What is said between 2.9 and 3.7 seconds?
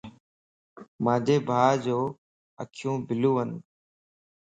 بلوون